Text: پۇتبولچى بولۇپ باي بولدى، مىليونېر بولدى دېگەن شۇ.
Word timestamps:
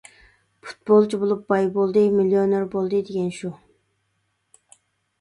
پۇتبولچى 0.63 1.19
بولۇپ 1.25 1.43
باي 1.53 1.69
بولدى، 1.77 2.05
مىليونېر 2.17 2.67
بولدى 2.75 3.05
دېگەن 3.13 3.31
شۇ. 3.39 3.57